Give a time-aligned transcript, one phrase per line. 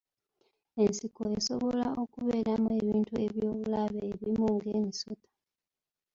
[0.83, 5.29] Ensiko esobola okubeeramu ebintu eby'obulabe ebimu ng'emisota.